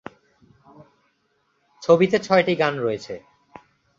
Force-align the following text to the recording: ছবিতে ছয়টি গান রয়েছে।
ছবিতে 1.83 2.17
ছয়টি 2.19 2.53
গান 2.55 2.73
রয়েছে। 2.79 3.13